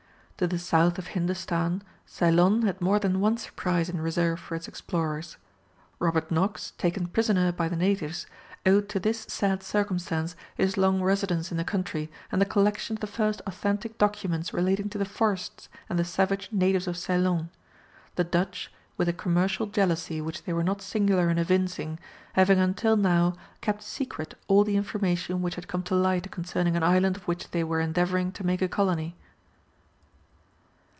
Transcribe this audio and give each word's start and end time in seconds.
To 0.37 0.47
the 0.47 0.57
south 0.57 0.97
of 0.97 1.09
Hindostan, 1.09 1.83
Ceylon 2.07 2.63
had 2.63 2.81
more 2.81 2.97
than 2.97 3.19
one 3.19 3.37
surprise 3.37 3.89
in 3.89 4.01
reserve 4.01 4.39
for 4.39 4.55
its 4.55 4.67
explorers. 4.67 5.37
Robert 5.99 6.31
Knox, 6.31 6.71
taken 6.79 7.05
prisoner 7.05 7.51
by 7.51 7.69
the 7.69 7.75
natives, 7.75 8.25
owed 8.65 8.89
to 8.89 8.99
this 8.99 9.27
sad 9.29 9.61
circumstance 9.61 10.35
his 10.55 10.77
long 10.77 11.03
residence 11.03 11.51
in 11.51 11.57
the 11.57 11.63
country 11.63 12.09
and 12.31 12.41
the 12.41 12.47
collection 12.47 12.95
of 12.97 13.01
the 13.01 13.05
first 13.05 13.39
authentic 13.45 13.99
documents 13.99 14.51
relating 14.51 14.89
to 14.89 14.97
the 14.97 15.05
forests 15.05 15.69
and 15.87 15.99
the 15.99 16.03
savage 16.03 16.49
natives 16.51 16.87
of 16.87 16.97
Ceylon, 16.97 17.51
the 18.15 18.23
Dutch, 18.23 18.73
with 18.97 19.07
a 19.07 19.13
commercial 19.13 19.67
jealousy 19.67 20.21
which 20.21 20.45
they 20.45 20.53
were 20.53 20.63
not 20.63 20.81
singular 20.81 21.29
in 21.29 21.37
evincing, 21.37 21.99
having 22.33 22.57
until 22.57 22.97
now 22.97 23.35
kept 23.61 23.83
secret 23.83 24.33
all 24.47 24.63
the 24.63 24.75
information 24.75 25.43
which 25.43 25.53
had 25.53 25.67
come 25.67 25.83
to 25.83 25.93
light 25.93 26.31
concerning 26.31 26.75
an 26.75 26.81
island 26.81 27.15
of 27.15 27.27
which 27.27 27.51
they 27.51 27.63
were 27.63 27.79
endeavouring 27.79 28.31
to 28.31 28.43
make 28.43 28.63
a 28.63 28.67
colony. 28.67 29.15